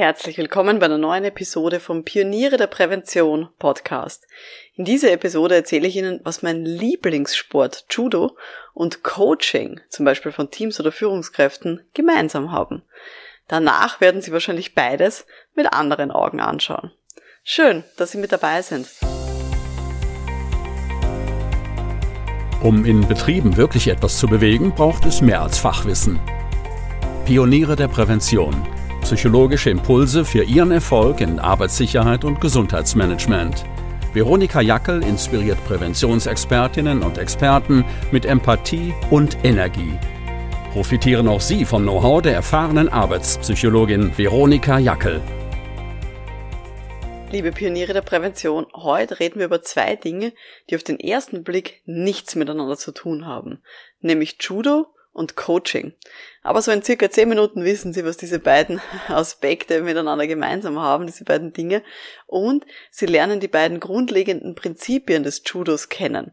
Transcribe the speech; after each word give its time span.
Herzlich 0.00 0.38
willkommen 0.38 0.78
bei 0.78 0.86
einer 0.86 0.96
neuen 0.96 1.24
Episode 1.24 1.78
vom 1.78 2.04
Pioniere 2.04 2.56
der 2.56 2.68
Prävention 2.68 3.50
Podcast. 3.58 4.26
In 4.74 4.86
dieser 4.86 5.12
Episode 5.12 5.54
erzähle 5.54 5.86
ich 5.86 5.94
Ihnen, 5.94 6.20
was 6.24 6.40
mein 6.40 6.64
Lieblingssport 6.64 7.84
Judo 7.90 8.34
und 8.72 9.02
Coaching, 9.02 9.78
zum 9.90 10.06
Beispiel 10.06 10.32
von 10.32 10.50
Teams 10.50 10.80
oder 10.80 10.90
Führungskräften, 10.90 11.84
gemeinsam 11.92 12.50
haben. 12.50 12.80
Danach 13.46 14.00
werden 14.00 14.22
Sie 14.22 14.32
wahrscheinlich 14.32 14.74
beides 14.74 15.26
mit 15.54 15.70
anderen 15.70 16.10
Augen 16.10 16.40
anschauen. 16.40 16.92
Schön, 17.44 17.84
dass 17.98 18.12
Sie 18.12 18.18
mit 18.18 18.32
dabei 18.32 18.62
sind. 18.62 18.88
Um 22.62 22.86
in 22.86 23.06
Betrieben 23.06 23.58
wirklich 23.58 23.88
etwas 23.88 24.18
zu 24.18 24.28
bewegen, 24.28 24.74
braucht 24.74 25.04
es 25.04 25.20
mehr 25.20 25.42
als 25.42 25.58
Fachwissen. 25.58 26.18
Pioniere 27.26 27.76
der 27.76 27.88
Prävention– 27.88 28.66
psychologische 29.10 29.70
Impulse 29.70 30.24
für 30.24 30.44
Ihren 30.44 30.70
Erfolg 30.70 31.20
in 31.20 31.40
Arbeitssicherheit 31.40 32.24
und 32.24 32.40
Gesundheitsmanagement. 32.40 33.64
Veronika 34.12 34.60
Jackel 34.60 35.02
inspiriert 35.02 35.58
Präventionsexpertinnen 35.64 37.02
und 37.02 37.18
Experten 37.18 37.84
mit 38.12 38.24
Empathie 38.24 38.94
und 39.10 39.36
Energie. 39.42 39.98
Profitieren 40.72 41.26
auch 41.26 41.40
Sie 41.40 41.64
vom 41.64 41.82
Know-how 41.82 42.22
der 42.22 42.34
erfahrenen 42.34 42.88
Arbeitspsychologin 42.88 44.16
Veronika 44.16 44.78
Jackel. 44.78 45.20
Liebe 47.32 47.50
Pioniere 47.50 47.94
der 47.94 48.02
Prävention, 48.02 48.68
heute 48.74 49.18
reden 49.18 49.40
wir 49.40 49.46
über 49.46 49.60
zwei 49.60 49.96
Dinge, 49.96 50.32
die 50.70 50.76
auf 50.76 50.84
den 50.84 51.00
ersten 51.00 51.42
Blick 51.42 51.82
nichts 51.84 52.36
miteinander 52.36 52.76
zu 52.76 52.92
tun 52.92 53.26
haben, 53.26 53.60
nämlich 54.02 54.36
Judo 54.38 54.86
und 55.12 55.36
Coaching. 55.36 55.92
Aber 56.42 56.62
so 56.62 56.70
in 56.70 56.82
circa 56.82 57.10
zehn 57.10 57.28
Minuten 57.28 57.64
wissen 57.64 57.92
Sie, 57.92 58.04
was 58.04 58.16
diese 58.16 58.38
beiden 58.38 58.80
Aspekte 59.08 59.82
miteinander 59.82 60.26
gemeinsam 60.26 60.78
haben, 60.78 61.06
diese 61.06 61.24
beiden 61.24 61.52
Dinge. 61.52 61.82
Und 62.26 62.64
Sie 62.90 63.06
lernen 63.06 63.40
die 63.40 63.48
beiden 63.48 63.80
grundlegenden 63.80 64.54
Prinzipien 64.54 65.22
des 65.22 65.42
Judos 65.44 65.88
kennen. 65.88 66.32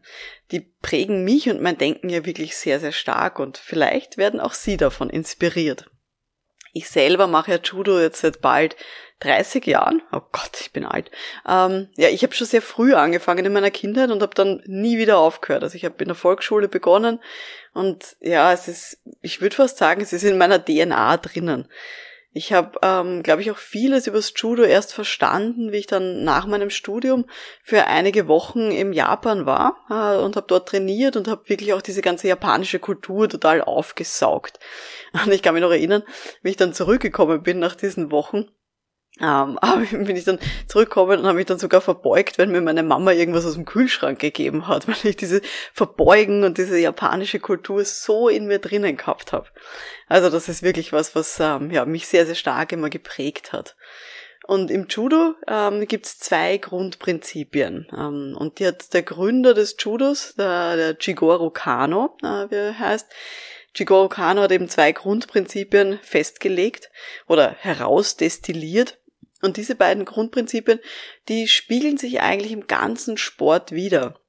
Die 0.50 0.60
prägen 0.60 1.24
mich 1.24 1.50
und 1.50 1.60
mein 1.60 1.78
Denken 1.78 2.08
ja 2.08 2.24
wirklich 2.24 2.56
sehr, 2.56 2.80
sehr 2.80 2.92
stark 2.92 3.38
und 3.38 3.58
vielleicht 3.58 4.16
werden 4.16 4.40
auch 4.40 4.54
Sie 4.54 4.76
davon 4.76 5.10
inspiriert. 5.10 5.90
Ich 6.72 6.88
selber 6.88 7.26
mache 7.26 7.52
ja 7.52 7.58
Judo 7.62 7.98
jetzt 7.98 8.20
seit 8.20 8.40
bald 8.40 8.76
30 9.20 9.66
Jahren. 9.66 10.02
Oh 10.12 10.20
Gott, 10.30 10.60
ich 10.60 10.72
bin 10.72 10.84
alt. 10.84 11.10
Ähm, 11.46 11.88
ja, 11.96 12.08
ich 12.08 12.22
habe 12.22 12.34
schon 12.34 12.46
sehr 12.46 12.62
früh 12.62 12.94
angefangen 12.94 13.44
in 13.44 13.52
meiner 13.52 13.70
Kindheit 13.70 14.10
und 14.10 14.22
habe 14.22 14.34
dann 14.34 14.62
nie 14.66 14.96
wieder 14.98 15.18
aufgehört. 15.18 15.62
Also 15.62 15.74
ich 15.74 15.84
habe 15.84 15.96
in 15.98 16.08
der 16.08 16.14
Volksschule 16.14 16.68
begonnen 16.68 17.20
und 17.78 18.16
ja, 18.20 18.52
es 18.52 18.66
ist, 18.66 18.98
ich 19.22 19.40
würde 19.40 19.54
fast 19.54 19.78
sagen, 19.78 20.00
es 20.00 20.12
ist 20.12 20.24
in 20.24 20.36
meiner 20.36 20.64
DNA 20.64 21.16
drinnen. 21.18 21.68
Ich 22.32 22.52
habe, 22.52 22.78
ähm, 22.82 23.22
glaube 23.22 23.40
ich, 23.40 23.50
auch 23.50 23.56
vieles 23.56 24.06
übers 24.06 24.34
Judo 24.36 24.62
erst 24.62 24.92
verstanden, 24.92 25.72
wie 25.72 25.78
ich 25.78 25.86
dann 25.86 26.24
nach 26.24 26.46
meinem 26.46 26.70
Studium 26.70 27.24
für 27.62 27.86
einige 27.86 28.28
Wochen 28.28 28.70
im 28.70 28.92
Japan 28.92 29.46
war 29.46 29.86
äh, 29.88 30.22
und 30.22 30.36
habe 30.36 30.46
dort 30.46 30.68
trainiert 30.68 31.16
und 31.16 31.26
habe 31.26 31.48
wirklich 31.48 31.72
auch 31.72 31.80
diese 31.80 32.02
ganze 32.02 32.28
japanische 32.28 32.80
Kultur 32.80 33.28
total 33.28 33.62
aufgesaugt. 33.62 34.58
Und 35.24 35.32
ich 35.32 35.42
kann 35.42 35.54
mich 35.54 35.62
noch 35.62 35.70
erinnern, 35.70 36.02
wie 36.42 36.50
ich 36.50 36.56
dann 36.56 36.74
zurückgekommen 36.74 37.42
bin 37.42 37.58
nach 37.60 37.74
diesen 37.74 38.10
Wochen 38.10 38.46
ähm, 39.20 39.58
aber 39.60 39.84
bin 39.90 40.16
ich 40.16 40.24
dann 40.24 40.38
zurückgekommen 40.66 41.20
und 41.20 41.26
habe 41.26 41.36
mich 41.36 41.46
dann 41.46 41.58
sogar 41.58 41.80
verbeugt, 41.80 42.38
wenn 42.38 42.50
mir 42.50 42.60
meine 42.60 42.82
Mama 42.82 43.12
irgendwas 43.12 43.46
aus 43.46 43.54
dem 43.54 43.64
Kühlschrank 43.64 44.18
gegeben 44.18 44.68
hat, 44.68 44.88
weil 44.88 45.10
ich 45.10 45.16
diese 45.16 45.40
Verbeugen 45.72 46.44
und 46.44 46.58
diese 46.58 46.78
japanische 46.78 47.40
Kultur 47.40 47.84
so 47.84 48.28
in 48.28 48.46
mir 48.46 48.58
drinnen 48.58 48.96
gehabt 48.96 49.32
habe. 49.32 49.48
Also 50.08 50.30
das 50.30 50.48
ist 50.48 50.62
wirklich 50.62 50.92
was, 50.92 51.14
was 51.14 51.38
ähm, 51.40 51.70
ja, 51.70 51.84
mich 51.84 52.06
sehr, 52.06 52.26
sehr 52.26 52.34
stark 52.34 52.72
immer 52.72 52.90
geprägt 52.90 53.52
hat. 53.52 53.76
Und 54.46 54.70
im 54.70 54.86
Judo 54.88 55.34
ähm, 55.46 55.86
gibt 55.86 56.06
es 56.06 56.18
zwei 56.18 56.56
Grundprinzipien. 56.56 57.86
Ähm, 57.92 58.34
und 58.38 58.58
die 58.58 58.66
hat 58.66 58.94
der 58.94 59.02
Gründer 59.02 59.52
des 59.52 59.76
Judos, 59.78 60.34
der, 60.38 60.74
der 60.76 60.96
Jigoro 60.98 61.50
Kano, 61.50 62.16
äh, 62.22 62.50
wie 62.50 62.54
er 62.54 62.78
heißt, 62.78 63.06
Jigoro 63.74 64.08
Kano 64.08 64.42
hat 64.42 64.52
eben 64.52 64.68
zwei 64.68 64.92
Grundprinzipien 64.92 65.98
festgelegt 66.02 66.90
oder 67.26 67.52
herausdestilliert. 67.60 68.97
Und 69.40 69.56
diese 69.56 69.74
beiden 69.74 70.04
Grundprinzipien, 70.04 70.80
die 71.28 71.46
spiegeln 71.48 71.96
sich 71.96 72.20
eigentlich 72.20 72.52
im 72.52 72.66
ganzen 72.66 73.16
Sport 73.16 73.72
wieder. 73.72 74.20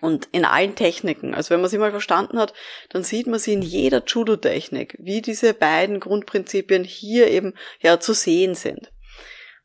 Und 0.00 0.28
in 0.32 0.46
allen 0.46 0.76
Techniken. 0.76 1.34
Also 1.34 1.50
wenn 1.50 1.60
man 1.60 1.68
sie 1.68 1.76
mal 1.76 1.90
verstanden 1.90 2.38
hat, 2.38 2.54
dann 2.88 3.04
sieht 3.04 3.26
man 3.26 3.38
sie 3.38 3.52
in 3.52 3.60
jeder 3.60 4.02
Judo-Technik, 4.04 4.96
wie 4.98 5.20
diese 5.20 5.52
beiden 5.52 6.00
Grundprinzipien 6.00 6.84
hier 6.84 7.28
eben 7.28 7.54
ja 7.80 8.00
zu 8.00 8.14
sehen 8.14 8.54
sind. 8.54 8.90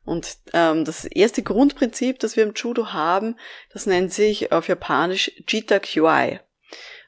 Und 0.04 0.36
ähm, 0.52 0.84
das 0.84 1.04
erste 1.06 1.42
Grundprinzip, 1.42 2.18
das 2.18 2.36
wir 2.36 2.44
im 2.44 2.52
Judo 2.54 2.92
haben, 2.92 3.36
das 3.72 3.86
nennt 3.86 4.12
sich 4.12 4.52
auf 4.52 4.68
Japanisch 4.68 5.32
Jita 5.48 5.78
Kyuai. 5.78 6.40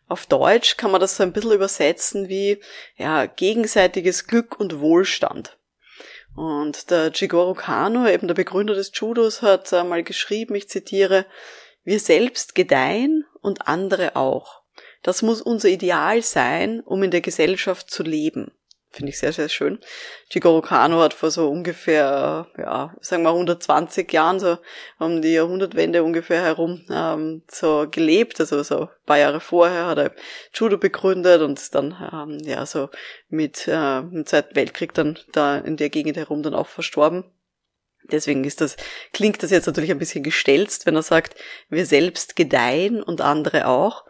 Auf 0.09 0.27
Deutsch 0.27 0.79
kann 0.79 0.91
man 0.91 1.01
das 1.01 1.17
so 1.17 1.23
ein 1.23 1.33
bisschen 1.33 1.53
übersetzen 1.53 2.29
wie 2.29 2.61
ja, 2.97 3.27
gegenseitiges 3.27 4.27
Glück 4.27 4.59
und 4.59 4.81
Wohlstand. 4.81 5.58
Und 6.35 6.91
der 6.91 7.11
Jigoro 7.13 7.55
Kano, 7.55 8.07
eben 8.07 8.29
der 8.29 8.35
Begründer 8.35 8.75
des 8.75 8.93
Judos, 8.95 9.43
hat 9.43 9.73
einmal 9.73 10.03
geschrieben, 10.03 10.55
ich 10.55 10.69
zitiere, 10.69 11.27
wir 11.85 12.01
selbst 12.01 12.55
gedeihen 12.55 13.25
und 13.41 13.67
andere 13.67 14.15
auch. 14.15 14.63
Das 15.03 15.23
muss 15.23 15.41
unser 15.41 15.69
Ideal 15.69 16.23
sein, 16.23 16.81
um 16.81 17.03
in 17.03 17.11
der 17.11 17.21
Gesellschaft 17.21 17.91
zu 17.91 18.03
leben. 18.03 18.53
Finde 18.99 19.11
ich 19.11 19.19
sehr, 19.21 19.33
sehr 19.33 19.49
schön. 19.49 19.79
Jigoro 20.29 20.61
Kano 20.61 20.99
hat 20.99 21.15
vor 21.15 21.31
so 21.31 21.49
ungefähr, 21.49 22.49
ja, 22.59 22.97
sagen 23.01 23.23
wir 23.23 23.29
120 23.29 24.13
Jahren, 24.13 24.41
so 24.41 24.59
um 24.99 25.23
die 25.23 25.35
Jahrhundertwende 25.35 26.03
ungefähr 26.03 26.43
herum, 26.43 26.85
ähm, 26.91 27.43
so 27.49 27.87
gelebt. 27.89 28.41
Also 28.41 28.61
so 28.65 28.81
ein 28.81 28.89
paar 29.07 29.19
Jahre 29.19 29.39
vorher 29.39 29.87
hat 29.87 29.99
er 29.99 30.13
Judo 30.53 30.79
begründet 30.79 31.43
und 31.43 31.73
dann, 31.77 31.95
ähm, 32.13 32.39
ja, 32.41 32.67
so 32.67 32.89
mit 33.29 33.69
äh, 33.69 33.99
im 33.99 34.27
Zweiten 34.27 34.57
Weltkrieg 34.57 34.93
dann 34.95 35.17
da 35.31 35.59
in 35.59 35.77
der 35.77 35.91
Gegend 35.91 36.17
herum 36.17 36.43
dann 36.43 36.55
auch 36.55 36.67
verstorben. 36.67 37.23
Deswegen 38.11 38.43
ist 38.43 38.61
das, 38.61 38.77
klingt 39.13 39.45
das 39.45 39.53
jetzt 39.53 39.67
natürlich 39.67 39.93
ein 39.93 39.99
bisschen 40.01 40.25
gestelzt, 40.25 40.87
wenn 40.87 40.97
er 40.97 41.03
sagt, 41.03 41.37
wir 41.69 41.87
selbst 41.87 42.35
gedeihen 42.35 43.01
und 43.01 43.21
andere 43.21 43.69
auch. 43.69 44.07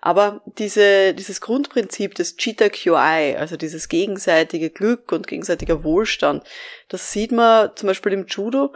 Aber 0.00 0.42
diese, 0.58 1.14
dieses 1.14 1.40
Grundprinzip 1.40 2.14
des 2.14 2.36
Cheetah 2.36 2.68
QI, 2.68 3.36
also 3.36 3.56
dieses 3.56 3.88
gegenseitige 3.88 4.70
Glück 4.70 5.10
und 5.12 5.26
gegenseitiger 5.26 5.82
Wohlstand, 5.82 6.44
das 6.88 7.12
sieht 7.12 7.32
man 7.32 7.74
zum 7.76 7.88
Beispiel 7.88 8.12
im 8.12 8.26
Judo. 8.26 8.74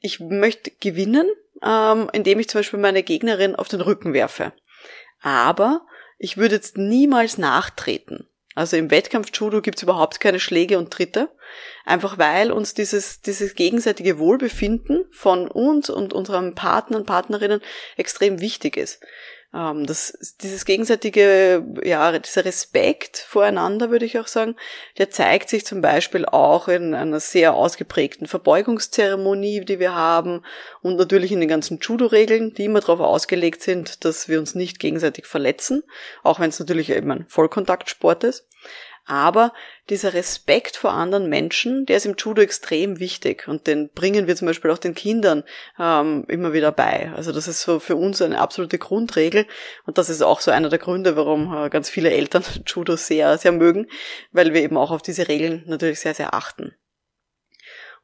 Ich 0.00 0.20
möchte 0.20 0.70
gewinnen, 0.80 1.26
ähm, 1.64 2.08
indem 2.12 2.38
ich 2.38 2.48
zum 2.48 2.60
Beispiel 2.60 2.78
meine 2.78 3.02
Gegnerin 3.02 3.56
auf 3.56 3.68
den 3.68 3.80
Rücken 3.80 4.12
werfe. 4.12 4.52
Aber 5.22 5.86
ich 6.18 6.36
würde 6.36 6.54
jetzt 6.56 6.76
niemals 6.76 7.38
nachtreten. 7.38 8.26
Also 8.54 8.76
im 8.76 8.90
Wettkampf-Judo 8.90 9.62
gibt's 9.62 9.82
überhaupt 9.82 10.20
keine 10.20 10.40
Schläge 10.40 10.76
und 10.76 10.90
Tritte, 10.90 11.30
einfach 11.84 12.18
weil 12.18 12.50
uns 12.50 12.74
dieses, 12.74 13.20
dieses 13.20 13.54
gegenseitige 13.54 14.18
Wohlbefinden 14.18 15.04
von 15.12 15.48
uns 15.48 15.88
und 15.88 16.12
unseren 16.12 16.54
Partnern, 16.54 17.06
Partnerinnen 17.06 17.62
extrem 17.96 18.40
wichtig 18.40 18.76
ist. 18.76 19.00
Ähm, 19.52 19.86
das, 19.86 20.36
dieses 20.40 20.64
gegenseitige, 20.64 21.64
ja, 21.82 22.16
dieser 22.18 22.44
Respekt 22.44 23.18
voreinander, 23.18 23.90
würde 23.90 24.04
ich 24.04 24.18
auch 24.18 24.28
sagen, 24.28 24.56
der 24.98 25.10
zeigt 25.10 25.48
sich 25.48 25.66
zum 25.66 25.80
Beispiel 25.80 26.24
auch 26.24 26.68
in 26.68 26.94
einer 26.94 27.20
sehr 27.20 27.54
ausgeprägten 27.54 28.26
Verbeugungszeremonie, 28.26 29.64
die 29.64 29.80
wir 29.80 29.94
haben 29.94 30.42
und 30.82 30.96
natürlich 30.96 31.32
in 31.32 31.40
den 31.40 31.48
ganzen 31.48 31.78
Judo-Regeln, 31.80 32.54
die 32.54 32.66
immer 32.66 32.80
darauf 32.80 33.00
ausgelegt 33.00 33.62
sind, 33.62 34.04
dass 34.04 34.28
wir 34.28 34.38
uns 34.38 34.54
nicht 34.54 34.78
gegenseitig 34.78 35.26
verletzen, 35.26 35.82
auch 36.22 36.38
wenn 36.38 36.50
es 36.50 36.60
natürlich 36.60 36.90
eben 36.90 37.10
ein 37.10 37.26
Vollkontaktsport 37.28 38.24
ist. 38.24 38.46
Aber 39.10 39.52
dieser 39.88 40.14
Respekt 40.14 40.76
vor 40.76 40.92
anderen 40.92 41.28
Menschen, 41.28 41.84
der 41.84 41.96
ist 41.96 42.06
im 42.06 42.14
Judo 42.16 42.42
extrem 42.42 43.00
wichtig 43.00 43.48
und 43.48 43.66
den 43.66 43.90
bringen 43.90 44.28
wir 44.28 44.36
zum 44.36 44.46
Beispiel 44.46 44.70
auch 44.70 44.78
den 44.78 44.94
Kindern 44.94 45.42
ähm, 45.80 46.24
immer 46.28 46.52
wieder 46.52 46.70
bei. 46.70 47.10
Also 47.16 47.32
das 47.32 47.48
ist 47.48 47.62
so 47.62 47.80
für 47.80 47.96
uns 47.96 48.22
eine 48.22 48.38
absolute 48.38 48.78
Grundregel 48.78 49.46
und 49.84 49.98
das 49.98 50.10
ist 50.10 50.22
auch 50.22 50.40
so 50.40 50.52
einer 50.52 50.68
der 50.68 50.78
Gründe, 50.78 51.16
warum 51.16 51.52
äh, 51.52 51.70
ganz 51.70 51.90
viele 51.90 52.12
Eltern 52.12 52.44
Judo 52.66 52.94
sehr, 52.94 53.36
sehr 53.36 53.50
mögen, 53.50 53.88
weil 54.30 54.54
wir 54.54 54.62
eben 54.62 54.76
auch 54.76 54.92
auf 54.92 55.02
diese 55.02 55.26
Regeln 55.26 55.64
natürlich 55.66 55.98
sehr, 55.98 56.14
sehr 56.14 56.32
achten. 56.32 56.76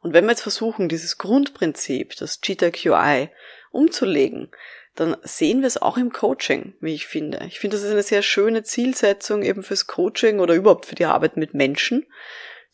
Und 0.00 0.12
wenn 0.12 0.24
wir 0.24 0.32
jetzt 0.32 0.42
versuchen, 0.42 0.88
dieses 0.88 1.18
Grundprinzip, 1.18 2.16
das 2.16 2.40
Cheetah 2.40 2.72
QI, 2.72 3.30
umzulegen, 3.70 4.50
dann 4.96 5.16
sehen 5.22 5.60
wir 5.60 5.68
es 5.68 5.80
auch 5.80 5.96
im 5.96 6.12
Coaching, 6.12 6.74
wie 6.80 6.94
ich 6.94 7.06
finde. 7.06 7.40
Ich 7.46 7.60
finde, 7.60 7.76
das 7.76 7.84
ist 7.84 7.92
eine 7.92 8.02
sehr 8.02 8.22
schöne 8.22 8.62
Zielsetzung 8.62 9.42
eben 9.42 9.62
fürs 9.62 9.86
Coaching 9.86 10.40
oder 10.40 10.54
überhaupt 10.54 10.86
für 10.86 10.94
die 10.94 11.04
Arbeit 11.04 11.36
mit 11.36 11.54
Menschen, 11.54 12.06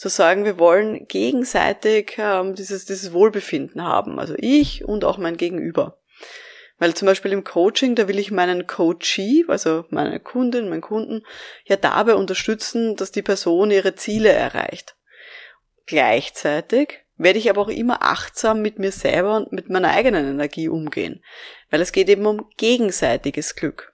zu 0.02 0.08
sagen, 0.08 0.44
wir 0.44 0.58
wollen 0.58 1.06
gegenseitig 1.06 2.16
ähm, 2.18 2.56
dieses, 2.56 2.86
dieses 2.86 3.12
Wohlbefinden 3.12 3.84
haben, 3.84 4.18
also 4.18 4.34
ich 4.36 4.84
und 4.84 5.04
auch 5.04 5.16
mein 5.16 5.36
Gegenüber. 5.36 6.00
Weil 6.78 6.94
zum 6.94 7.06
Beispiel 7.06 7.30
im 7.30 7.44
Coaching, 7.44 7.94
da 7.94 8.08
will 8.08 8.18
ich 8.18 8.32
meinen 8.32 8.66
Coachee, 8.66 9.44
also 9.46 9.84
meine 9.90 10.18
Kundin, 10.18 10.68
meinen 10.68 10.80
Kunden, 10.80 11.24
ja 11.66 11.76
dabei 11.76 12.14
unterstützen, 12.14 12.96
dass 12.96 13.12
die 13.12 13.22
Person 13.22 13.70
ihre 13.70 13.94
Ziele 13.94 14.30
erreicht. 14.30 14.96
Gleichzeitig 15.86 17.01
werde 17.22 17.38
ich 17.38 17.48
aber 17.48 17.62
auch 17.62 17.68
immer 17.68 18.02
achtsam 18.02 18.62
mit 18.62 18.78
mir 18.78 18.92
selber 18.92 19.36
und 19.36 19.52
mit 19.52 19.70
meiner 19.70 19.90
eigenen 19.90 20.26
Energie 20.26 20.68
umgehen. 20.68 21.22
Weil 21.70 21.80
es 21.80 21.92
geht 21.92 22.08
eben 22.08 22.26
um 22.26 22.48
gegenseitiges 22.56 23.54
Glück. 23.54 23.92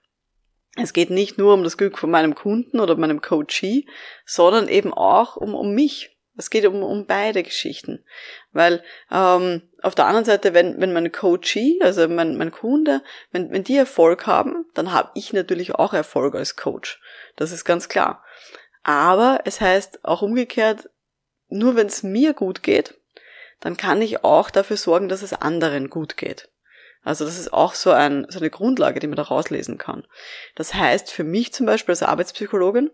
Es 0.75 0.93
geht 0.93 1.09
nicht 1.09 1.37
nur 1.37 1.53
um 1.53 1.63
das 1.63 1.77
Glück 1.77 1.97
von 1.97 2.09
meinem 2.09 2.35
Kunden 2.35 2.79
oder 2.79 2.95
meinem 2.95 3.21
Coachee, 3.21 3.85
sondern 4.25 4.67
eben 4.67 4.93
auch 4.93 5.35
um, 5.35 5.53
um 5.55 5.73
mich. 5.73 6.17
Es 6.37 6.49
geht 6.49 6.65
um, 6.65 6.83
um 6.83 7.05
beide 7.05 7.43
Geschichten. 7.43 8.05
Weil 8.53 8.81
ähm, 9.11 9.69
auf 9.81 9.93
der 9.93 10.05
anderen 10.05 10.25
Seite, 10.25 10.53
wenn, 10.53 10.79
wenn 10.79 10.93
mein 10.93 11.11
Coachee, 11.11 11.79
also 11.81 12.07
mein, 12.07 12.37
mein 12.37 12.51
Kunde, 12.51 13.01
wenn, 13.31 13.51
wenn 13.51 13.63
die 13.63 13.75
Erfolg 13.75 14.25
haben, 14.25 14.65
dann 14.73 14.93
habe 14.93 15.11
ich 15.15 15.33
natürlich 15.33 15.75
auch 15.75 15.93
Erfolg 15.93 16.35
als 16.35 16.55
Coach. 16.55 17.01
Das 17.35 17.51
ist 17.51 17.65
ganz 17.65 17.89
klar. 17.89 18.23
Aber 18.83 19.41
es 19.45 19.59
heißt 19.59 20.05
auch 20.05 20.21
umgekehrt, 20.21 20.89
nur 21.49 21.75
wenn 21.75 21.87
es 21.87 22.03
mir 22.03 22.33
gut 22.33 22.63
geht, 22.63 22.98
dann 23.59 23.77
kann 23.77 24.01
ich 24.01 24.23
auch 24.23 24.49
dafür 24.49 24.77
sorgen, 24.77 25.09
dass 25.09 25.21
es 25.21 25.33
anderen 25.33 25.89
gut 25.89 26.17
geht. 26.17 26.49
Also 27.03 27.25
das 27.25 27.39
ist 27.39 27.53
auch 27.53 27.75
so, 27.75 27.91
ein, 27.91 28.25
so 28.29 28.39
eine 28.39 28.49
Grundlage, 28.49 28.99
die 28.99 29.07
man 29.07 29.15
da 29.15 29.23
rauslesen 29.23 29.77
kann. 29.77 30.05
Das 30.55 30.73
heißt 30.73 31.11
für 31.11 31.23
mich 31.23 31.53
zum 31.53 31.65
Beispiel 31.65 31.93
als 31.93 32.03
Arbeitspsychologin, 32.03 32.91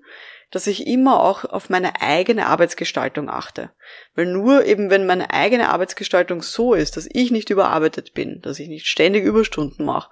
dass 0.52 0.68
ich 0.68 0.88
immer 0.88 1.22
auch 1.22 1.44
auf 1.46 1.70
meine 1.70 2.02
eigene 2.02 2.48
Arbeitsgestaltung 2.48 3.30
achte. 3.30 3.72
Weil 4.16 4.28
nur 4.28 4.66
eben, 4.66 4.90
wenn 4.90 5.06
meine 5.06 5.32
eigene 5.32 5.70
Arbeitsgestaltung 5.70 6.42
so 6.42 6.74
ist, 6.74 6.98
dass 6.98 7.10
ich 7.12 7.32
nicht 7.32 7.50
überarbeitet 7.50 8.14
bin, 8.14 8.42
dass 8.42 8.60
ich 8.60 8.68
nicht 8.68 8.88
ständig 8.88 9.24
Überstunden 9.24 9.86
mache 9.86 10.12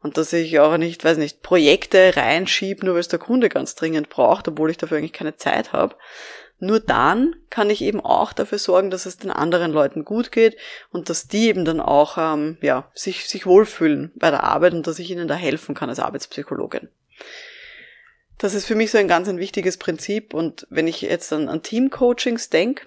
und 0.00 0.16
dass 0.16 0.32
ich 0.32 0.58
auch 0.60 0.76
nicht, 0.76 1.04
weiß 1.04 1.18
nicht, 1.18 1.42
Projekte 1.42 2.16
reinschiebe, 2.16 2.84
nur 2.84 2.94
weil 2.94 3.00
es 3.00 3.08
der 3.08 3.18
Kunde 3.18 3.48
ganz 3.48 3.74
dringend 3.74 4.08
braucht, 4.08 4.48
obwohl 4.48 4.70
ich 4.70 4.78
dafür 4.78 4.98
eigentlich 4.98 5.12
keine 5.12 5.36
Zeit 5.36 5.72
habe, 5.72 5.96
nur 6.62 6.78
dann 6.78 7.34
kann 7.50 7.70
ich 7.70 7.82
eben 7.82 8.00
auch 8.00 8.32
dafür 8.32 8.58
sorgen, 8.58 8.90
dass 8.90 9.04
es 9.04 9.16
den 9.16 9.32
anderen 9.32 9.72
Leuten 9.72 10.04
gut 10.04 10.30
geht 10.30 10.56
und 10.92 11.10
dass 11.10 11.26
die 11.26 11.48
eben 11.48 11.64
dann 11.64 11.80
auch 11.80 12.16
ähm, 12.18 12.56
ja, 12.62 12.88
sich, 12.94 13.28
sich 13.28 13.46
wohlfühlen 13.46 14.12
bei 14.14 14.30
der 14.30 14.44
Arbeit 14.44 14.72
und 14.72 14.86
dass 14.86 15.00
ich 15.00 15.10
ihnen 15.10 15.26
da 15.26 15.34
helfen 15.34 15.74
kann 15.74 15.88
als 15.88 15.98
Arbeitspsychologin. 15.98 16.88
Das 18.42 18.54
ist 18.54 18.66
für 18.66 18.74
mich 18.74 18.90
so 18.90 18.98
ein 18.98 19.08
ganz 19.08 19.28
ein 19.28 19.38
wichtiges 19.38 19.78
Prinzip 19.78 20.34
und 20.34 20.66
wenn 20.68 20.86
ich 20.86 21.00
jetzt 21.00 21.32
an, 21.32 21.48
an 21.48 21.62
Teamcoachings 21.62 22.50
denke, 22.50 22.86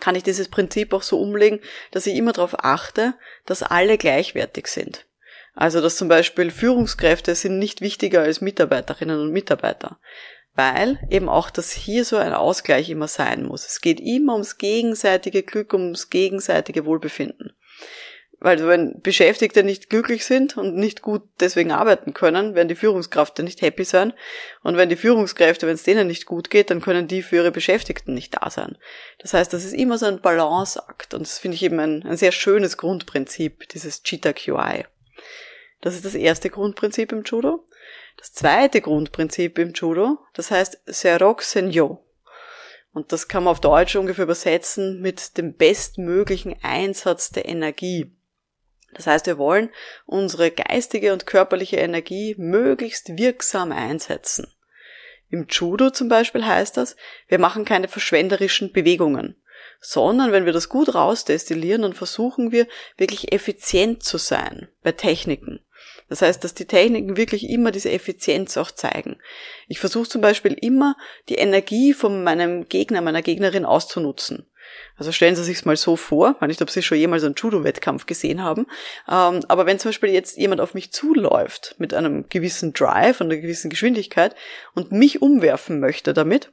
kann 0.00 0.14
ich 0.14 0.22
dieses 0.22 0.48
Prinzip 0.48 0.92
auch 0.92 1.02
so 1.02 1.20
umlegen, 1.20 1.60
dass 1.90 2.06
ich 2.06 2.14
immer 2.14 2.32
darauf 2.32 2.64
achte, 2.64 3.14
dass 3.44 3.62
alle 3.62 3.98
gleichwertig 3.98 4.68
sind. 4.68 5.06
Also 5.54 5.80
dass 5.80 5.96
zum 5.96 6.06
Beispiel 6.08 6.52
Führungskräfte 6.52 7.34
sind 7.34 7.58
nicht 7.58 7.80
wichtiger 7.80 8.22
als 8.22 8.40
Mitarbeiterinnen 8.40 9.20
und 9.20 9.32
Mitarbeiter 9.32 9.98
weil 10.58 10.98
eben 11.08 11.28
auch 11.28 11.50
das 11.50 11.70
hier 11.70 12.04
so 12.04 12.16
ein 12.16 12.32
Ausgleich 12.34 12.90
immer 12.90 13.06
sein 13.06 13.44
muss. 13.44 13.64
Es 13.64 13.80
geht 13.80 14.00
immer 14.00 14.32
ums 14.32 14.58
gegenseitige 14.58 15.44
Glück, 15.44 15.72
ums 15.72 16.10
gegenseitige 16.10 16.84
Wohlbefinden. 16.84 17.52
Weil 18.40 18.64
wenn 18.68 19.00
Beschäftigte 19.00 19.64
nicht 19.64 19.90
glücklich 19.90 20.24
sind 20.24 20.56
und 20.56 20.76
nicht 20.76 21.02
gut 21.02 21.22
deswegen 21.40 21.72
arbeiten 21.72 22.14
können, 22.14 22.54
werden 22.54 22.68
die 22.68 22.76
Führungskräfte 22.76 23.42
nicht 23.42 23.62
happy 23.62 23.84
sein. 23.84 24.12
Und 24.62 24.76
wenn 24.76 24.88
die 24.88 24.96
Führungskräfte, 24.96 25.66
wenn 25.66 25.74
es 25.74 25.82
denen 25.82 26.06
nicht 26.06 26.24
gut 26.24 26.48
geht, 26.48 26.70
dann 26.70 26.80
können 26.80 27.08
die 27.08 27.22
für 27.22 27.36
ihre 27.36 27.50
Beschäftigten 27.50 28.14
nicht 28.14 28.36
da 28.40 28.48
sein. 28.48 28.78
Das 29.18 29.34
heißt, 29.34 29.52
das 29.52 29.64
ist 29.64 29.74
immer 29.74 29.98
so 29.98 30.06
ein 30.06 30.20
Balanceakt. 30.20 31.14
Und 31.14 31.22
das 31.22 31.38
finde 31.38 31.56
ich 31.56 31.64
eben 31.64 31.80
ein, 31.80 32.04
ein 32.04 32.16
sehr 32.16 32.30
schönes 32.30 32.76
Grundprinzip, 32.76 33.68
dieses 33.70 34.04
Cheetah 34.04 34.32
QI. 34.32 34.84
Das 35.80 35.94
ist 35.94 36.04
das 36.04 36.14
erste 36.14 36.48
Grundprinzip 36.48 37.10
im 37.10 37.24
Judo. 37.24 37.66
Das 38.18 38.32
zweite 38.32 38.80
Grundprinzip 38.80 39.58
im 39.58 39.72
Judo, 39.72 40.18
das 40.34 40.50
heißt 40.50 40.80
Serok 40.86 41.42
Senyo. 41.42 42.04
Und 42.92 43.12
das 43.12 43.28
kann 43.28 43.44
man 43.44 43.52
auf 43.52 43.60
Deutsch 43.60 43.94
ungefähr 43.96 44.24
übersetzen 44.24 45.00
mit 45.00 45.38
dem 45.38 45.54
bestmöglichen 45.54 46.56
Einsatz 46.62 47.30
der 47.30 47.48
Energie. 47.48 48.17
Das 48.94 49.06
heißt, 49.06 49.26
wir 49.26 49.38
wollen 49.38 49.70
unsere 50.06 50.50
geistige 50.50 51.12
und 51.12 51.26
körperliche 51.26 51.76
Energie 51.76 52.34
möglichst 52.38 53.16
wirksam 53.18 53.72
einsetzen. 53.72 54.52
Im 55.30 55.46
Judo 55.48 55.90
zum 55.90 56.08
Beispiel 56.08 56.44
heißt 56.46 56.76
das, 56.76 56.96
wir 57.28 57.38
machen 57.38 57.64
keine 57.64 57.88
verschwenderischen 57.88 58.72
Bewegungen, 58.72 59.36
sondern 59.80 60.32
wenn 60.32 60.46
wir 60.46 60.54
das 60.54 60.68
gut 60.70 60.94
rausdestillieren, 60.94 61.82
dann 61.82 61.92
versuchen 61.92 62.50
wir 62.50 62.66
wirklich 62.96 63.32
effizient 63.32 64.02
zu 64.02 64.16
sein 64.16 64.68
bei 64.82 64.92
Techniken. 64.92 65.60
Das 66.08 66.22
heißt, 66.22 66.42
dass 66.42 66.54
die 66.54 66.64
Techniken 66.64 67.18
wirklich 67.18 67.48
immer 67.50 67.70
diese 67.70 67.90
Effizienz 67.90 68.56
auch 68.56 68.70
zeigen. 68.70 69.18
Ich 69.66 69.78
versuche 69.78 70.08
zum 70.08 70.22
Beispiel 70.22 70.54
immer, 70.54 70.96
die 71.28 71.34
Energie 71.34 71.92
von 71.92 72.24
meinem 72.24 72.66
Gegner, 72.68 73.02
meiner 73.02 73.20
Gegnerin 73.20 73.66
auszunutzen. 73.66 74.46
Also 74.96 75.12
stellen 75.12 75.36
Sie 75.36 75.44
sich 75.44 75.64
mal 75.64 75.76
so 75.76 75.96
vor, 75.96 76.36
ich 76.40 76.46
nicht, 76.46 76.62
ob 76.62 76.70
Sie 76.70 76.82
schon 76.82 76.98
jemals 76.98 77.24
einen 77.24 77.34
Judo-Wettkampf 77.36 78.06
gesehen 78.06 78.42
haben, 78.42 78.66
ähm, 79.08 79.40
aber 79.48 79.66
wenn 79.66 79.78
zum 79.78 79.90
Beispiel 79.90 80.10
jetzt 80.10 80.36
jemand 80.36 80.60
auf 80.60 80.74
mich 80.74 80.92
zuläuft 80.92 81.74
mit 81.78 81.94
einem 81.94 82.28
gewissen 82.28 82.72
Drive 82.72 83.20
und 83.20 83.30
einer 83.30 83.40
gewissen 83.40 83.70
Geschwindigkeit 83.70 84.34
und 84.74 84.92
mich 84.92 85.22
umwerfen 85.22 85.80
möchte 85.80 86.12
damit, 86.12 86.52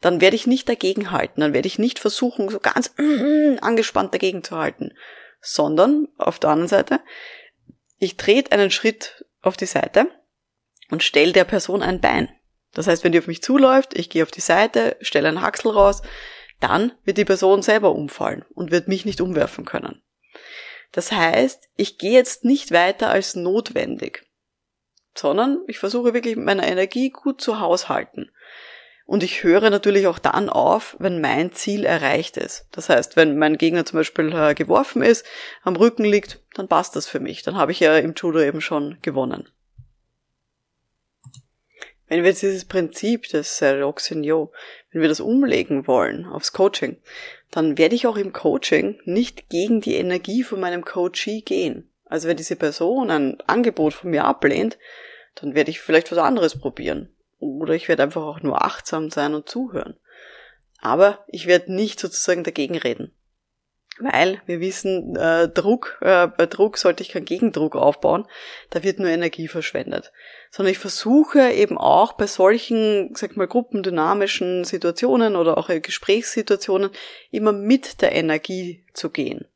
dann 0.00 0.20
werde 0.20 0.36
ich 0.36 0.46
nicht 0.46 0.68
dagegenhalten, 0.68 1.40
dann 1.40 1.54
werde 1.54 1.66
ich 1.66 1.78
nicht 1.78 1.98
versuchen, 1.98 2.48
so 2.48 2.60
ganz 2.60 2.94
angespannt 3.60 4.14
dagegen 4.14 4.44
zu 4.44 4.56
halten, 4.56 4.92
sondern 5.40 6.08
auf 6.18 6.38
der 6.38 6.50
anderen 6.50 6.68
Seite 6.68 7.00
ich 7.98 8.16
trete 8.16 8.52
einen 8.52 8.70
Schritt 8.70 9.24
auf 9.42 9.56
die 9.56 9.66
Seite 9.66 10.06
und 10.90 11.02
stelle 11.02 11.32
der 11.32 11.44
Person 11.44 11.82
ein 11.82 12.00
Bein. 12.00 12.28
Das 12.72 12.86
heißt, 12.86 13.02
wenn 13.02 13.12
die 13.12 13.18
auf 13.18 13.26
mich 13.26 13.42
zuläuft, 13.42 13.98
ich 13.98 14.10
gehe 14.10 14.22
auf 14.22 14.30
die 14.30 14.40
Seite, 14.40 14.96
stelle 15.00 15.28
einen 15.28 15.42
Haxel 15.42 15.72
raus, 15.72 16.02
dann 16.60 16.92
wird 17.04 17.18
die 17.18 17.24
Person 17.24 17.62
selber 17.62 17.92
umfallen 17.92 18.44
und 18.54 18.70
wird 18.70 18.88
mich 18.88 19.04
nicht 19.04 19.20
umwerfen 19.20 19.64
können. 19.64 20.02
Das 20.92 21.12
heißt, 21.12 21.68
ich 21.76 21.98
gehe 21.98 22.12
jetzt 22.12 22.44
nicht 22.44 22.72
weiter 22.72 23.10
als 23.10 23.36
notwendig, 23.36 24.26
sondern 25.14 25.60
ich 25.66 25.78
versuche 25.78 26.14
wirklich 26.14 26.36
mit 26.36 26.46
meiner 26.46 26.66
Energie 26.66 27.10
gut 27.10 27.40
zu 27.40 27.60
haushalten. 27.60 28.30
Und 29.04 29.22
ich 29.22 29.42
höre 29.42 29.70
natürlich 29.70 30.06
auch 30.06 30.18
dann 30.18 30.50
auf, 30.50 30.94
wenn 30.98 31.22
mein 31.22 31.52
Ziel 31.52 31.86
erreicht 31.86 32.36
ist. 32.36 32.66
Das 32.72 32.90
heißt, 32.90 33.16
wenn 33.16 33.38
mein 33.38 33.56
Gegner 33.56 33.86
zum 33.86 34.00
Beispiel 34.00 34.34
äh, 34.34 34.54
geworfen 34.54 35.00
ist, 35.00 35.24
am 35.62 35.76
Rücken 35.76 36.04
liegt, 36.04 36.42
dann 36.54 36.68
passt 36.68 36.94
das 36.94 37.06
für 37.06 37.18
mich. 37.18 37.42
Dann 37.42 37.56
habe 37.56 37.72
ich 37.72 37.80
ja 37.80 37.96
im 37.96 38.12
Judo 38.14 38.40
eben 38.40 38.60
schon 38.60 38.98
gewonnen. 39.00 39.48
Wenn 42.06 42.22
wir 42.22 42.30
jetzt 42.30 42.42
dieses 42.42 42.66
Prinzip 42.66 43.28
des 43.28 43.62
Roxinyo, 43.62 44.52
wenn 44.90 45.02
wir 45.02 45.08
das 45.08 45.20
umlegen 45.20 45.86
wollen 45.86 46.26
aufs 46.26 46.52
Coaching, 46.52 46.96
dann 47.50 47.78
werde 47.78 47.94
ich 47.94 48.06
auch 48.06 48.16
im 48.16 48.32
Coaching 48.32 49.00
nicht 49.04 49.48
gegen 49.48 49.80
die 49.80 49.96
Energie 49.96 50.42
von 50.42 50.60
meinem 50.60 50.84
Coachee 50.84 51.40
gehen. 51.40 51.90
Also 52.04 52.28
wenn 52.28 52.36
diese 52.36 52.56
Person 52.56 53.10
ein 53.10 53.40
Angebot 53.46 53.94
von 53.94 54.10
mir 54.10 54.24
ablehnt, 54.24 54.78
dann 55.34 55.54
werde 55.54 55.70
ich 55.70 55.80
vielleicht 55.80 56.10
was 56.10 56.18
anderes 56.18 56.58
probieren. 56.58 57.14
Oder 57.38 57.74
ich 57.74 57.88
werde 57.88 58.02
einfach 58.02 58.22
auch 58.22 58.40
nur 58.40 58.64
achtsam 58.64 59.10
sein 59.10 59.34
und 59.34 59.48
zuhören. 59.48 59.96
Aber 60.80 61.24
ich 61.28 61.46
werde 61.46 61.72
nicht 61.72 62.00
sozusagen 62.00 62.44
dagegen 62.44 62.76
reden. 62.76 63.12
Weil 64.00 64.40
wir 64.46 64.60
wissen, 64.60 65.16
äh, 65.16 65.48
Druck, 65.48 65.98
äh, 66.00 66.28
bei 66.28 66.46
Druck 66.46 66.78
sollte 66.78 67.02
ich 67.02 67.10
keinen 67.10 67.24
Gegendruck 67.24 67.74
aufbauen, 67.74 68.26
da 68.70 68.82
wird 68.82 69.00
nur 69.00 69.08
Energie 69.08 69.48
verschwendet. 69.48 70.12
Sondern 70.50 70.72
ich 70.72 70.78
versuche 70.78 71.50
eben 71.50 71.76
auch 71.76 72.12
bei 72.12 72.26
solchen, 72.26 73.14
sag 73.14 73.36
mal, 73.36 73.48
gruppendynamischen 73.48 74.64
Situationen 74.64 75.36
oder 75.36 75.58
auch 75.58 75.68
Gesprächssituationen 75.68 76.90
immer 77.30 77.52
mit 77.52 78.00
der 78.00 78.12
Energie 78.12 78.84
zu 78.94 79.10
gehen 79.10 79.46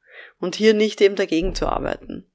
und 0.40 0.56
hier 0.56 0.74
nicht 0.74 1.00
eben 1.00 1.16
dagegen 1.16 1.54
zu 1.54 1.66
arbeiten 1.66 2.26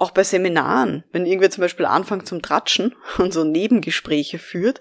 auch 0.00 0.12
bei 0.12 0.22
Seminaren, 0.22 1.04
wenn 1.10 1.26
irgendwer 1.26 1.50
zum 1.50 1.62
Beispiel 1.62 1.86
anfängt 1.86 2.28
zum 2.28 2.40
Tratschen 2.40 2.94
und 3.18 3.32
so 3.32 3.44
Nebengespräche 3.44 4.38
führt, 4.38 4.80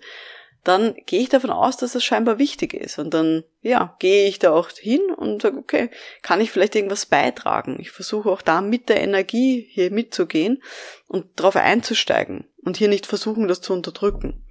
dann 0.67 0.95
gehe 1.05 1.21
ich 1.21 1.29
davon 1.29 1.49
aus, 1.49 1.77
dass 1.77 1.93
das 1.93 2.03
scheinbar 2.03 2.39
wichtig 2.39 2.73
ist. 2.73 2.99
Und 2.99 3.13
dann, 3.13 3.43
ja, 3.61 3.95
gehe 3.99 4.27
ich 4.27 4.39
da 4.39 4.51
auch 4.51 4.69
hin 4.69 5.01
und 5.15 5.41
sage, 5.41 5.57
okay, 5.57 5.89
kann 6.21 6.41
ich 6.41 6.51
vielleicht 6.51 6.75
irgendwas 6.75 7.05
beitragen? 7.05 7.77
Ich 7.79 7.91
versuche 7.91 8.29
auch 8.29 8.41
da 8.41 8.61
mit 8.61 8.89
der 8.89 9.01
Energie 9.01 9.67
hier 9.69 9.91
mitzugehen 9.91 10.61
und 11.07 11.25
darauf 11.37 11.55
einzusteigen 11.55 12.45
und 12.63 12.77
hier 12.77 12.89
nicht 12.89 13.05
versuchen, 13.05 13.47
das 13.47 13.61
zu 13.61 13.73
unterdrücken. 13.73 14.43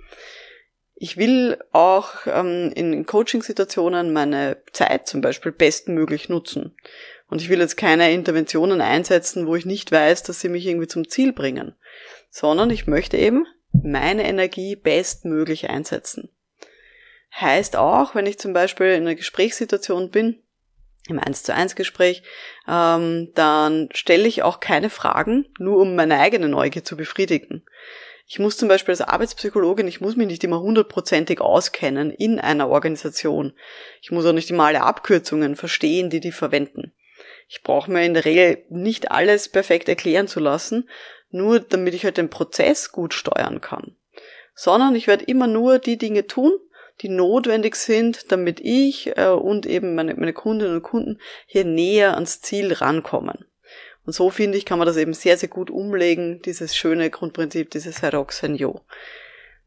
Ich 0.94 1.18
will 1.18 1.58
auch 1.72 2.26
ähm, 2.26 2.72
in 2.74 3.04
Coaching-Situationen 3.04 4.14
meine 4.14 4.56
Zeit 4.72 5.06
zum 5.06 5.20
Beispiel 5.20 5.52
bestmöglich 5.52 6.30
nutzen. 6.30 6.74
Und 7.28 7.42
ich 7.42 7.50
will 7.50 7.58
jetzt 7.58 7.76
keine 7.76 8.10
Interventionen 8.12 8.80
einsetzen, 8.80 9.46
wo 9.46 9.56
ich 9.56 9.66
nicht 9.66 9.92
weiß, 9.92 10.22
dass 10.22 10.40
sie 10.40 10.48
mich 10.48 10.64
irgendwie 10.64 10.86
zum 10.86 11.08
Ziel 11.08 11.32
bringen, 11.32 11.74
sondern 12.30 12.70
ich 12.70 12.86
möchte 12.86 13.18
eben 13.18 13.46
meine 13.86 14.24
Energie 14.24 14.76
bestmöglich 14.76 15.70
einsetzen. 15.70 16.28
Heißt 17.38 17.76
auch, 17.76 18.14
wenn 18.14 18.26
ich 18.26 18.38
zum 18.38 18.52
Beispiel 18.52 18.86
in 18.88 19.02
einer 19.02 19.14
Gesprächssituation 19.14 20.10
bin, 20.10 20.42
im 21.08 21.18
1 21.18 21.44
zu 21.44 21.54
1 21.54 21.76
Gespräch, 21.76 22.22
ähm, 22.68 23.32
dann 23.34 23.88
stelle 23.92 24.26
ich 24.26 24.42
auch 24.42 24.60
keine 24.60 24.90
Fragen, 24.90 25.46
nur 25.58 25.78
um 25.78 25.94
meine 25.94 26.18
eigene 26.18 26.48
Neugier 26.48 26.84
zu 26.84 26.96
befriedigen. 26.96 27.64
Ich 28.28 28.40
muss 28.40 28.56
zum 28.56 28.68
Beispiel 28.68 28.92
als 28.92 29.02
Arbeitspsychologin, 29.02 29.86
ich 29.86 30.00
muss 30.00 30.16
mich 30.16 30.26
nicht 30.26 30.42
immer 30.42 30.60
hundertprozentig 30.60 31.40
auskennen 31.40 32.10
in 32.10 32.40
einer 32.40 32.68
Organisation. 32.68 33.52
Ich 34.02 34.10
muss 34.10 34.26
auch 34.26 34.32
nicht 34.32 34.50
immer 34.50 34.64
alle 34.64 34.82
Abkürzungen 34.82 35.54
verstehen, 35.54 36.10
die 36.10 36.18
die 36.18 36.32
verwenden. 36.32 36.92
Ich 37.48 37.62
brauche 37.62 37.90
mir 37.90 38.04
in 38.04 38.14
der 38.14 38.24
Regel 38.24 38.64
nicht 38.68 39.12
alles 39.12 39.48
perfekt 39.48 39.88
erklären 39.88 40.26
zu 40.26 40.40
lassen, 40.40 40.88
nur 41.30 41.60
damit 41.60 41.94
ich 41.94 42.04
halt 42.04 42.16
den 42.16 42.30
Prozess 42.30 42.92
gut 42.92 43.14
steuern 43.14 43.60
kann. 43.60 43.96
Sondern 44.54 44.94
ich 44.94 45.06
werde 45.06 45.24
immer 45.24 45.46
nur 45.46 45.78
die 45.78 45.98
Dinge 45.98 46.26
tun, 46.26 46.52
die 47.02 47.08
notwendig 47.08 47.76
sind, 47.76 48.32
damit 48.32 48.60
ich 48.60 49.16
äh, 49.16 49.28
und 49.28 49.66
eben 49.66 49.94
meine, 49.94 50.14
meine 50.14 50.32
Kundinnen 50.32 50.76
und 50.76 50.82
Kunden 50.82 51.20
hier 51.46 51.64
näher 51.64 52.14
ans 52.14 52.40
Ziel 52.40 52.72
rankommen. 52.72 53.44
Und 54.06 54.12
so 54.12 54.30
finde 54.30 54.56
ich, 54.56 54.64
kann 54.64 54.78
man 54.78 54.86
das 54.86 54.96
eben 54.96 55.12
sehr, 55.12 55.36
sehr 55.36 55.48
gut 55.48 55.68
umlegen, 55.70 56.40
dieses 56.42 56.76
schöne 56.76 57.10
Grundprinzip, 57.10 57.70
dieses 57.70 58.02
Heroxenyo. 58.02 58.80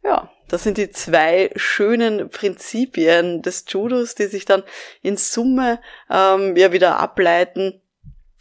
Ja, 0.02 0.32
das 0.48 0.64
sind 0.64 0.78
die 0.78 0.90
zwei 0.92 1.52
schönen 1.56 2.30
Prinzipien 2.30 3.42
des 3.42 3.66
Judos, 3.68 4.16
die 4.16 4.28
sich 4.28 4.46
dann 4.46 4.64
in 5.02 5.18
Summe 5.18 5.82
ähm, 6.10 6.56
ja 6.56 6.72
wieder 6.72 7.00
ableiten 7.00 7.82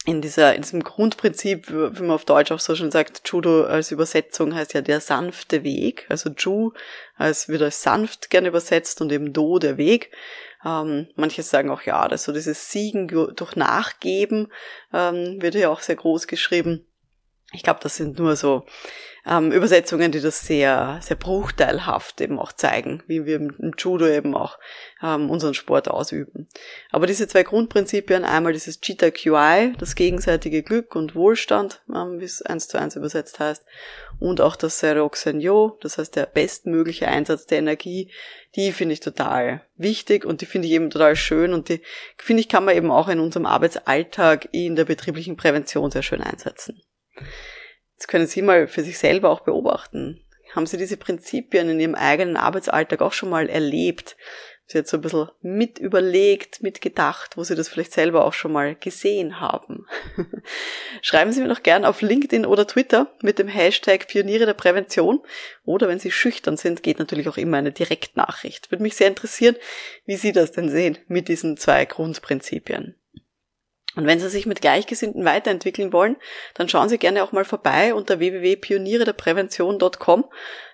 in 0.09 0.23
dieser, 0.23 0.55
in 0.55 0.63
diesem 0.63 0.83
Grundprinzip, 0.83 1.71
wie 1.71 2.03
man 2.03 2.13
auf 2.13 2.25
Deutsch 2.25 2.51
auch 2.51 2.61
so 2.61 2.75
schon 2.75 2.91
sagt, 2.91 3.21
Judo 3.29 3.65
als 3.65 3.93
Übersetzung 3.93 4.55
heißt 4.55 4.73
ja 4.73 4.81
der 4.81 5.01
sanfte 5.01 5.65
Weg. 5.65 6.07
Also 6.09 6.31
Ju 6.31 6.73
als 7.17 7.49
wird 7.49 7.61
als 7.61 7.83
sanft 7.83 8.31
gern 8.31 8.47
übersetzt 8.47 9.03
und 9.03 9.13
eben 9.13 9.35
Do 9.35 9.59
der 9.59 9.77
Weg. 9.77 10.11
Ähm, 10.65 11.09
manche 11.15 11.43
sagen 11.43 11.71
auch 11.71 11.83
ja, 11.83 12.09
das 12.09 12.25
so 12.25 12.33
dieses 12.33 12.71
Siegen 12.71 13.07
durch 13.09 13.55
Nachgeben 13.55 14.51
ähm, 14.95 15.43
wird 15.43 15.55
ja 15.55 15.69
auch 15.69 15.81
sehr 15.81 15.97
groß 15.97 16.27
geschrieben. 16.27 16.87
Ich 17.53 17.63
glaube, 17.63 17.81
das 17.83 17.97
sind 17.97 18.19
nur 18.19 18.37
so 18.37 18.67
ähm, 19.29 19.53
Übersetzungen, 19.53 20.11
die 20.11 20.21
das 20.21 20.47
sehr, 20.47 20.99
sehr 21.03 21.17
bruchteilhaft 21.17 22.21
eben 22.21 22.39
auch 22.39 22.53
zeigen, 22.53 23.03
wie 23.07 23.27
wir 23.27 23.37
im 23.37 23.75
Judo 23.77 24.07
eben 24.07 24.35
auch 24.35 24.59
ähm, 25.03 25.31
unseren 25.31 25.55
Sport 25.55 25.89
ausüben. 25.89 26.49
Aber 26.91 27.07
diese 27.07 27.29
zwei 27.29 27.43
Grundprinzipien, 27.43 28.25
einmal 28.25 28.53
dieses 28.53 28.81
Cheetah 28.81 29.11
QI, 29.11 29.75
das 29.79 29.95
gegenseitige 29.95 30.63
Glück 30.63 30.95
und 30.95 31.15
Wohlstand, 31.15 31.83
ähm, 31.95 32.21
wie 32.21 32.25
es 32.25 32.43
eins 32.43 32.69
zu 32.69 32.79
eins 32.79 32.97
übersetzt 32.97 33.39
heißt, 33.39 33.65
und 34.19 34.41
auch 34.41 34.57
das 34.57 34.79
Seroxenyo, 34.81 35.79
das 35.81 35.99
heißt 35.99 36.17
der 36.17 36.27
bestmögliche 36.27 37.09
Einsatz 37.09 37.47
der 37.47 37.59
Energie, 37.59 38.11
die 38.57 38.73
finde 38.73 38.95
ich 38.95 39.01
total 39.01 39.63
wichtig 39.77 40.25
und 40.25 40.41
die 40.41 40.47
finde 40.47 40.69
ich 40.69 40.75
eben 40.75 40.91
total 40.91 41.17
schön 41.17 41.53
und 41.53 41.69
die 41.69 41.83
finde 42.17 42.41
ich 42.41 42.49
kann 42.49 42.65
man 42.65 42.77
eben 42.77 42.91
auch 42.91 43.09
in 43.09 43.21
unserem 43.21 43.47
Arbeitsalltag 43.47 44.49
in 44.53 44.75
der 44.75 44.87
betrieblichen 44.87 45.37
Prävention 45.37 45.91
sehr 45.91 46.03
schön 46.03 46.23
einsetzen. 46.23 46.83
Jetzt 47.95 48.09
können 48.09 48.27
Sie 48.27 48.43
mal 48.43 48.69
für 48.69 48.83
sich 48.83 48.99
selber 48.99 49.31
auch 49.31 49.41
beobachten. 49.41 50.25
Haben 50.55 50.67
Sie 50.67 50.77
diese 50.77 50.97
Prinzipien 50.97 51.69
in 51.69 51.81
Ihrem 51.81 51.95
eigenen 51.95 52.37
Arbeitsalltag 52.37 53.03
auch 53.03 53.13
schon 53.13 53.31
mal 53.31 53.49
erlebt? 53.49 54.17
Sie 54.71 54.77
jetzt 54.77 54.91
so 54.91 54.99
ein 54.99 55.01
bisschen 55.01 55.29
mit 55.41 55.79
überlegt, 55.79 56.63
mitgedacht, 56.63 57.39
wo 57.39 57.43
Sie 57.43 57.55
das 57.55 57.69
vielleicht 57.69 57.93
selber 57.93 58.27
auch 58.27 58.35
schon 58.35 58.53
mal 58.53 58.75
gesehen 58.75 59.41
haben. 59.41 59.87
Schreiben 61.01 61.33
Sie 61.33 61.41
mir 61.41 61.49
doch 61.49 61.63
gern 61.63 61.87
auf 61.87 62.03
LinkedIn 62.03 62.45
oder 62.45 62.67
Twitter 62.67 63.11
mit 63.23 63.39
dem 63.39 63.49
Hashtag 63.49 64.09
Pioniere 64.09 64.45
der 64.45 64.53
Prävention. 64.53 65.21
Oder 65.65 65.89
wenn 65.89 65.99
Sie 65.99 66.11
schüchtern 66.11 66.59
sind, 66.59 66.83
geht 66.83 66.99
natürlich 66.99 67.31
auch 67.31 67.39
immer 67.39 67.57
eine 67.57 67.73
Direktnachricht. 67.73 68.71
Würde 68.71 68.83
mich 68.83 68.95
sehr 68.95 69.09
interessieren, 69.09 69.57
wie 70.05 70.17
Sie 70.17 70.33
das 70.33 70.53
denn 70.53 70.69
sehen 70.69 70.99
mit 71.09 71.29
diesen 71.29 71.57
zwei 71.57 71.87
Grundprinzipien. 71.87 72.95
Und 73.97 74.07
wenn 74.07 74.21
Sie 74.21 74.29
sich 74.29 74.47
mit 74.47 74.61
Gleichgesinnten 74.61 75.25
weiterentwickeln 75.25 75.93
wollen, 75.93 76.17
dann 76.55 76.69
schauen 76.69 76.89
Sie 76.89 76.99
gerne 76.99 77.25
auch 77.25 77.33
mal 77.33 77.45
vorbei 77.45 77.95
unter 77.95 78.19
www.pionierederprävention.com. 78.19 80.25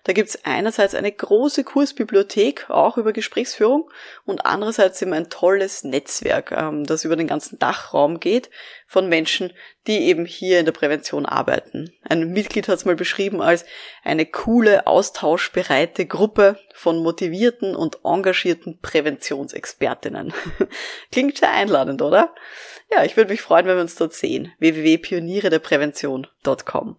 Da 0.05 0.13
gibt's 0.13 0.39
einerseits 0.45 0.95
eine 0.95 1.11
große 1.11 1.65
Kursbibliothek, 1.65 2.69
auch 2.69 2.99
über 2.99 3.15
Gesprächsführung, 3.15 3.91
und 4.27 4.45
andererseits 4.45 5.01
immer 5.01 5.17
ein 5.17 5.31
tolles 5.31 5.83
Netzwerk, 5.83 6.53
ähm, 6.53 6.85
das 6.85 7.07
über 7.07 7.17
den 7.17 7.27
ganzen 7.27 7.59
Dachraum 7.59 8.21
geht, 8.21 8.51
von 8.87 9.09
Menschen, 9.09 9.55
die 9.87 10.01
eben 10.01 10.27
hier 10.27 10.61
in 10.61 10.67
der 10.67 10.73
Prävention 10.73 11.25
arbeiten. 11.25 11.91
Ein 12.03 12.33
Mitglied 12.33 12.69
hat 12.69 12.77
es 12.77 12.85
mal 12.85 12.97
beschrieben 12.97 13.41
als 13.41 13.65
eine 14.03 14.27
coole, 14.27 14.87
austauschbereite 14.87 16.05
Gruppe 16.05 16.59
von 16.75 17.03
motivierten 17.03 17.75
und 17.75 18.01
engagierten 18.05 18.81
Präventionsexpertinnen. 18.81 20.35
Klingt 21.13 21.39
sehr 21.39 21.53
einladend, 21.53 22.03
oder? 22.03 22.35
Ja, 22.91 23.05
ich 23.05 23.17
würde 23.17 23.31
mich 23.31 23.41
freuen, 23.41 23.65
wenn 23.67 23.77
wir 23.77 23.83
uns 23.83 23.95
dort 23.95 24.13
sehen. 24.13 24.53
www.pionierederprävention.com. 24.59 26.99